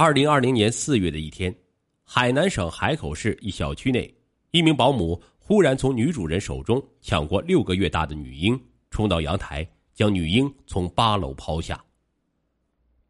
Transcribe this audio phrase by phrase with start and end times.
[0.00, 1.52] 二零二零年四月的一天，
[2.04, 4.08] 海南省海口市一小区内，
[4.52, 8.56] 一名保姆忽然从女主人手中抢过六个月大的女婴，
[8.92, 11.84] 冲到阳台，将女婴从八楼抛下。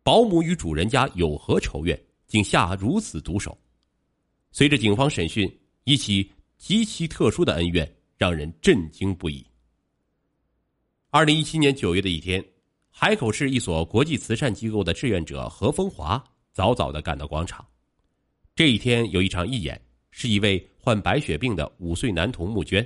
[0.02, 3.54] 保姆与主人家有何仇怨，竟下如此毒手？
[4.50, 5.46] 随着警方审讯，
[5.84, 7.86] 一起极其特殊的恩怨
[8.16, 9.46] 让人震惊不已。
[11.10, 12.42] 二零一七年九月的一天，
[12.88, 16.24] 海口市一所国际慈善机构的志愿者何风华
[16.58, 17.64] 早早的赶到广场。
[18.52, 19.80] 这一天有一场义演，
[20.10, 22.84] 是一位患白血病的五岁男童募捐。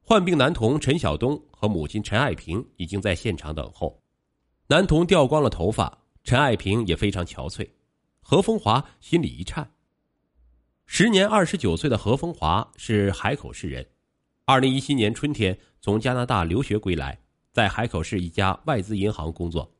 [0.00, 4.02] 患病男童陈晓东和母亲陈爱萍已经在现场等候。
[4.66, 7.64] 男童掉光了头发，陈爱萍也非常憔悴。
[8.20, 9.70] 何风华心里一颤。
[10.84, 13.86] 时年二十九岁的何风华是海口市人，
[14.46, 17.20] 二零一七年春天从加拿大留学归来，
[17.52, 19.72] 在海口市一家外资银行工作。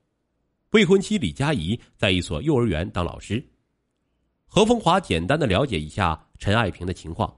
[0.70, 3.42] 未婚妻李佳怡在一所幼儿园当老师。
[4.46, 7.34] 何风华简单的了解一下陈爱萍的情况，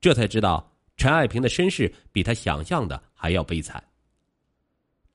[0.00, 3.82] 这才知道陈爱萍的身世比他想象的还要悲惨。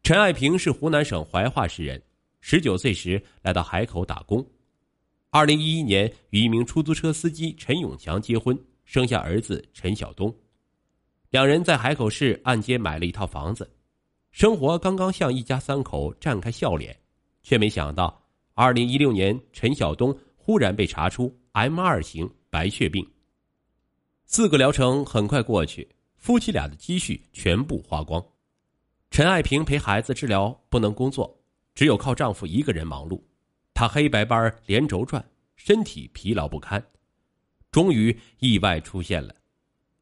[0.01, 2.01] 陈爱萍是湖南省怀化市人，
[2.39, 4.45] 十九岁时来到海口打工。
[5.29, 10.33] 二零一一年与一名出租车司机陈永强结婚，生下儿子陈晓东。
[11.31, 13.69] 两人在海口市按揭买了一套房子，
[14.31, 16.97] 生活刚刚向一家三口绽开笑脸，
[17.47, 18.21] 却没想到
[18.55, 23.09] 二零一六年陈晓东忽然被查出 M 二型白血病。
[24.25, 28.21] 四个疗程很快过去，夫妻俩的积蓄全部花光。
[29.09, 31.41] 陈爱萍陪孩子治疗不能工作，
[31.73, 33.23] 只有靠丈夫一个人忙碌。
[33.73, 36.85] 她黑白班连轴转，身体疲劳不堪。
[37.71, 39.33] 终于意外出现了。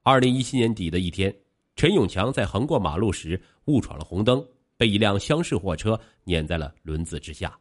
[0.02, 1.32] 二零一七年底的一天，
[1.76, 4.44] 陈永强在横过马路时误闯了红灯，
[4.78, 7.58] 被一辆厢式货车碾在了轮子之下。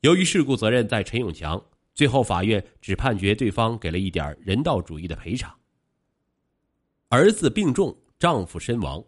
[0.00, 1.62] 由于事故责任在陈永强，
[1.94, 5.54] 最后法院只判决对方给了一点人道主义的赔偿。
[7.08, 9.02] 儿子病重，丈夫身亡。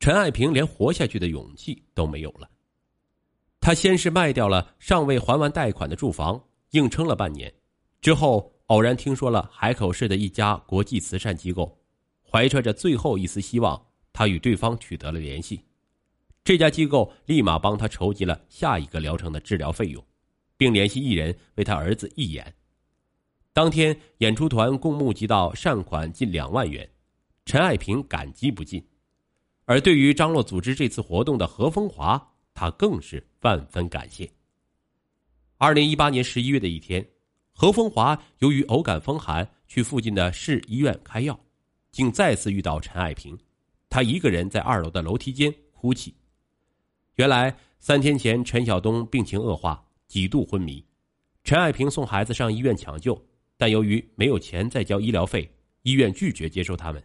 [0.00, 2.50] 陈爱萍连活下去的勇气都没有了。
[3.60, 7.52] 她先是卖掉了尚未还完贷款的住房，硬撑了半年，
[8.00, 11.80] 之后偶然听说了海口市的一家国际慈善机构，
[12.28, 13.80] 怀揣着最后一丝希望，
[14.12, 15.60] 她与对方取得了联系。
[16.44, 20.04] 这家机构立马帮他筹集了下一个疗程的治疗费用，
[20.56, 22.52] 并联系艺人为他儿子义演。
[23.52, 26.88] 当天演出团共募集到善款近两万元，
[27.44, 28.84] 陈爱萍感激不尽。
[29.66, 32.20] 而对于张罗组织这次活动的何风华，
[32.54, 34.28] 他更是万分感谢。
[35.58, 37.06] 二零一八年十一月的一天，
[37.52, 41.38] 何风华由于偶感风寒，去附近的市医院开药，
[41.92, 43.38] 竟再次遇到陈爱萍。
[43.88, 46.12] 他一个人在二楼的楼梯间哭泣。
[47.16, 50.84] 原来三天前，陈晓东病情恶化，几度昏迷。
[51.44, 53.20] 陈爱萍送孩子上医院抢救，
[53.56, 55.50] 但由于没有钱再交医疗费，
[55.82, 57.02] 医院拒绝接收他们。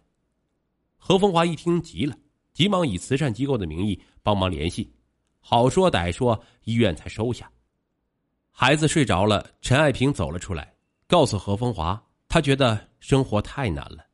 [0.96, 2.16] 何风华一听急了。
[2.54, 4.92] 急忙以慈善机构的名义帮忙联系，
[5.38, 7.48] 好说歹说，医院才收下。
[8.50, 10.74] 孩子睡着了，陈爱萍走了出来，
[11.06, 14.04] 告诉何风华，她觉得生活太难了，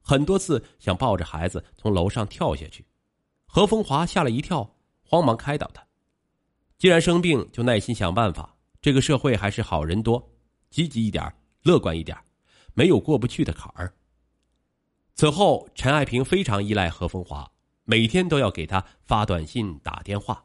[0.00, 2.82] 很多次想抱着孩子从楼上跳下去。
[3.44, 4.74] 何风华吓了一跳，
[5.10, 5.84] 慌忙开导他
[6.78, 8.54] ：“既然生病，就耐心想办法。
[8.80, 10.30] 这个社会还是好人多，
[10.70, 11.34] 积极一点，
[11.64, 12.16] 乐观一点，
[12.74, 13.92] 没有过不去的坎儿。”
[15.16, 17.50] 此后，陈爱萍非常依赖何风华。
[17.82, 20.44] 每天都要给他发短信、打电话，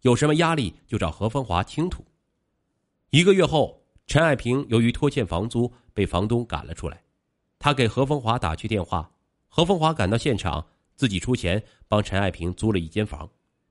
[0.00, 2.04] 有什么压力就找何风华倾吐。
[3.10, 7.04] 一个月后，陈爱萍由于拖欠房租被房东赶了出来，
[7.60, 9.12] 他给何风华打去电话，
[9.46, 10.66] 何风华赶到现场，
[10.96, 13.30] 自己出钱帮陈爱萍租了一间房，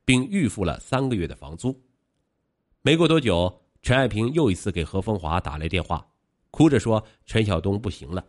[0.09, 1.83] 并预付了三个月的房租。
[2.81, 6.03] 没过多久，陈爱萍又一次给何风华打来电话，
[6.49, 8.25] 哭着说陈晓东不行了。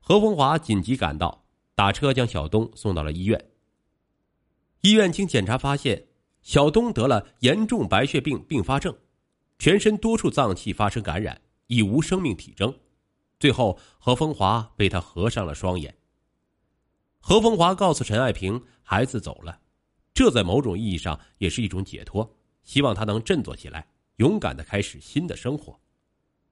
[0.00, 3.42] 何风华紧急赶到，打车将小东送到了医院。
[4.82, 6.08] 医院经检查发现，
[6.42, 8.94] 小东得了严重白血病并发症，
[9.58, 12.78] 全身多处脏器发生感染，已无生命体征。
[13.40, 15.96] 最后，何风华为他合上了双眼。
[17.18, 19.61] 何风华告诉陈爱萍：“孩子走了，
[20.14, 22.28] 这在某种意义上也是一种解脱，
[22.64, 23.86] 希望他能振作起来，
[24.16, 25.78] 勇敢的开始新的生活。”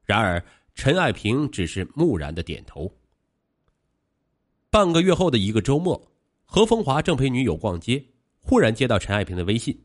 [0.04, 2.92] 然而，陈爱萍只是木然的点头。
[4.70, 6.10] 半个月后的一个周末，
[6.44, 8.04] 何风华正陪女友逛街。
[8.42, 9.78] 忽然接到陈爱萍的微信，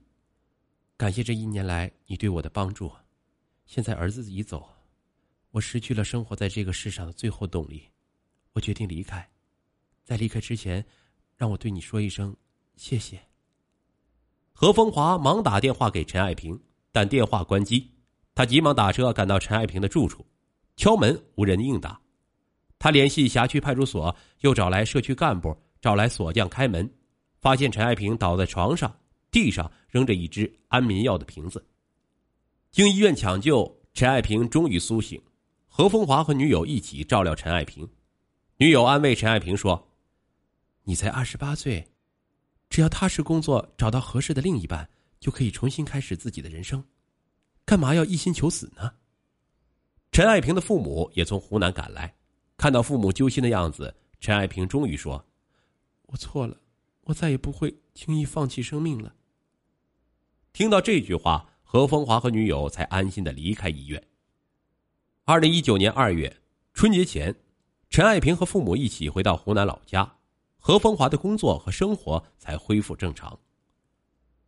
[0.96, 2.90] 感谢这一年来你对我的帮助。
[3.66, 4.68] 现在儿子已走，
[5.52, 7.84] 我失去了生活在这个世上的最后动力，
[8.54, 9.30] 我决定离开。
[10.06, 10.84] 在离开之前，
[11.36, 12.34] 让我对你说一声
[12.78, 13.20] 谢谢。
[14.58, 16.58] 何风华忙打电话给陈爱萍，
[16.94, 17.92] 但电话关机。
[18.34, 20.26] 他急忙打车赶到陈爱萍的住处，
[20.78, 22.00] 敲门无人应答。
[22.80, 26.90] 他联系辖区派出所，又找来社区干部，找来锁匠开门，
[27.42, 28.98] 发现陈爱萍倒在床上，
[29.30, 31.62] 地上扔着一只安眠药的瓶子。
[32.72, 35.22] 经医院抢救，陈爱萍终于苏醒。
[35.68, 37.86] 何风华和女友一起照料陈爱萍，
[38.56, 39.90] 女友安慰陈爱萍说
[40.86, 41.86] ：“你才二十八岁，
[42.76, 44.90] 只要踏实工作，找到合适的另一半，
[45.22, 46.84] 就可以重新开始自己的人生。”
[47.64, 48.92] 干嘛要一心求死呢？
[50.12, 52.14] 陈爱萍的父母也从湖南赶来，
[52.58, 55.26] 看到父母揪心的样子，陈爱萍终于说
[56.08, 56.58] ：“我错了，
[57.04, 59.16] 我再也不会轻易放弃生命了。”
[60.52, 64.06] 听到这句话，何风华和女友才安心的离开医院。
[65.24, 66.42] 二零一九年二月
[66.74, 67.34] 春节前，
[67.90, 70.18] 陈爱萍和父母一起回到湖南老家，
[70.68, 73.40] 何风华的工作和生活才恢复正常。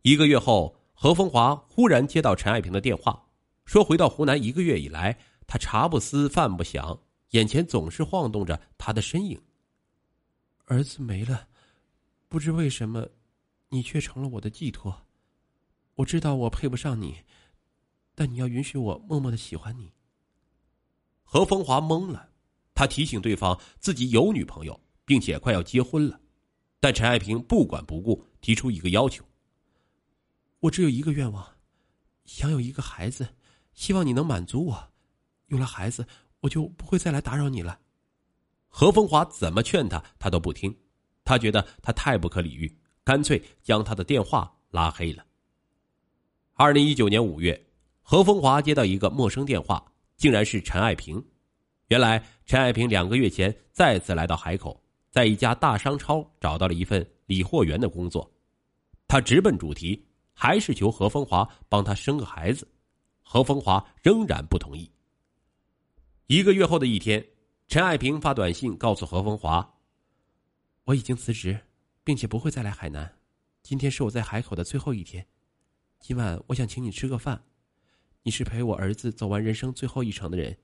[0.02, 0.74] 一个月后。
[0.92, 3.28] 何风华忽然接到陈爱萍的电话，
[3.64, 5.16] 说回到湖南一个月以来，
[5.46, 7.00] 他茶不思饭不想，
[7.30, 9.40] 眼前总是晃动着他的身影。
[10.64, 11.46] 儿子没了，
[12.28, 13.10] 不知为什么，
[13.68, 15.02] 你却成了我的寄托。
[15.94, 17.18] 我知道我配不上你，
[18.16, 19.92] 但你要允许我默默的喜欢你。
[21.22, 22.30] 何风华懵了，
[22.74, 26.20] 他提醒对方自己有女朋友，并且快要结婚了，
[26.78, 29.24] 但陈爱萍不管不顾，提出一个要求。
[30.60, 31.56] 我只有一个愿望，
[32.26, 33.26] 想有一个孩子，
[33.72, 34.92] 希望你能满足我。
[35.46, 36.06] 有了孩子，
[36.40, 37.80] 我就不会再来打扰你了。
[38.68, 40.76] 何风华怎么劝他，他都不听。
[41.24, 45.24] 他觉得他太不可理喻，干脆将他的电话拉黑了。
[46.52, 47.66] 二零一九年五月，
[48.02, 51.24] 何风华接到一个陌生电话，竟然是陈爱萍。
[51.86, 54.82] 原来陈爱萍两个月前再次来到海口，
[55.18, 58.30] 在一家大商超找到了一份理货员的工作。
[59.08, 60.00] 他直奔主题。
[60.40, 62.64] 还是求何风华帮他生个孩子，
[63.24, 64.88] 何风华仍然不同意。
[66.28, 67.26] 一个月后的一天，
[67.66, 69.68] 陈爱萍发短信告诉何风华
[70.86, 71.58] ：“我已经辞职，
[72.04, 73.12] 并且不会再来海南。
[73.64, 75.26] 今天是我在海口的最后一天，
[75.98, 77.42] 今晚我想请你吃个饭。
[78.22, 80.56] 你是陪我儿子走完人生最后一程的人，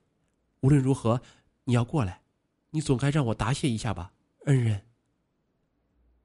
[0.61, 1.21] 无论如何，
[1.65, 2.21] 你要过来，
[2.69, 4.13] 你总该让我答谢一下吧，
[4.45, 4.81] 恩人。”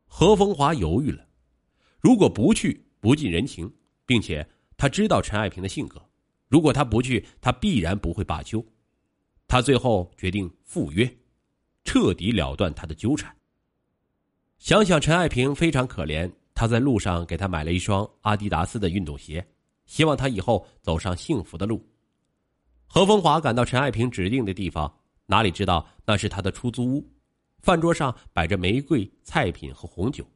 [0.06, 1.26] 何风华犹豫了，
[2.00, 2.86] 如果不去。
[3.02, 3.72] 不近人情，
[4.04, 4.46] 并且
[4.76, 5.98] 他知道陈爱萍的性格，
[6.48, 8.62] 如果他不去，他必然不会罢休。
[9.48, 11.10] 他最后决定赴约，
[11.82, 13.34] 彻底了断他的纠缠。
[14.58, 19.42] 想想陈爱萍非常可怜，他在路上给他买了一双阿迪达斯的运动鞋，
[19.86, 21.82] 希望他以后走上幸福的路。
[22.86, 24.94] 何风华赶到陈爱萍指定的地方，
[25.24, 27.10] 哪里知道那是他的出租屋，
[27.62, 30.26] 饭桌上摆着玫瑰、菜品和红酒，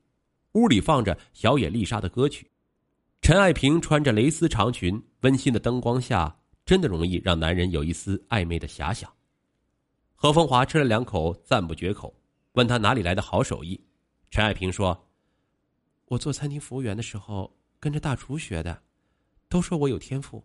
[0.53, 2.50] 屋里放着小野丽莎的歌曲。
[3.23, 6.37] 陈爱萍穿着蕾丝长裙，温馨的灯光下，
[6.67, 9.11] 真的容易让男人有一丝暧昧的遐想。
[10.15, 12.15] 何风华吃了两口，赞不绝口，
[12.53, 13.82] 问他哪里来的好手艺。
[14.31, 15.09] 陈爱萍说
[16.06, 17.50] ：“我做餐厅服务员的时候
[17.81, 18.82] 跟着大厨学的，
[19.49, 20.44] 都说我有天赋，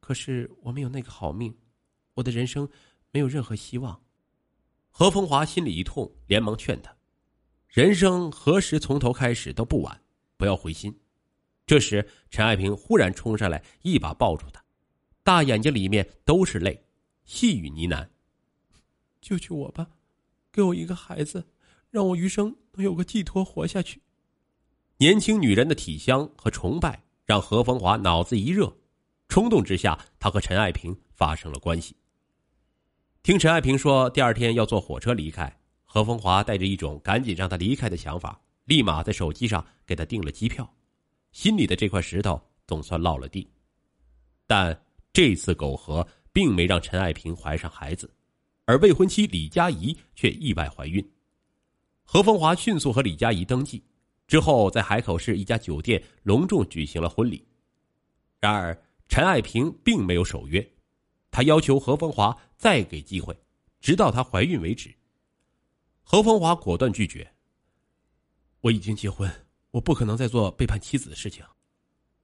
[0.00, 1.56] 可是我没有那个好命，
[2.14, 2.68] 我的人生
[3.12, 4.00] 没有任何希望。”
[4.90, 6.94] 何风华心里一痛，连忙劝他
[7.68, 10.00] ：“人生何时从头开始都不晚，
[10.36, 10.98] 不要灰心。”
[11.66, 14.64] 这时，陈爱萍忽然冲上来，一把抱住他，
[15.22, 16.82] 大眼睛里面都是泪，
[17.24, 18.08] 细语呢喃
[19.20, 19.88] ：“救救我吧，
[20.50, 21.46] 给我一个孩子，
[21.90, 24.00] 让我余生能有个寄托活下去。”
[24.96, 28.78] 年轻女人的体香和崇拜让何风华脑子一热，
[29.28, 31.94] 冲动之下，他和陈爱萍发生了关系。
[33.28, 35.54] 听陈爱萍说第二天要坐火车离开，
[35.84, 40.66] 何风华带着一种赶紧让他离开的想法，立马在手机上给他订了机票。
[41.32, 43.46] 心里的这块石头总算落了地，
[44.46, 44.74] 但
[45.12, 48.10] 这次苟合并没让陈爱萍怀上孩子，
[48.64, 51.06] 而未婚妻李佳怡却意外怀孕。
[52.04, 53.84] 何风华迅速和李佳怡登记，
[54.26, 57.46] 之后在海口市一家酒店隆重举行了婚礼。
[58.40, 58.74] 然而，
[59.06, 60.66] 陈爱萍并没有守约，
[61.38, 63.32] 她要求何风华再给机会，
[63.78, 64.92] 直到她怀孕为止。
[66.02, 67.32] 何风华果断拒绝
[68.60, 69.32] ：“我已经结婚。”
[69.70, 71.44] 我不可能再做背叛妻子的事情，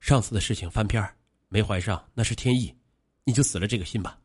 [0.00, 1.00] 上次的事情翻篇
[1.48, 2.74] 没怀上那是天意，
[3.22, 4.18] 你就死了这个心吧。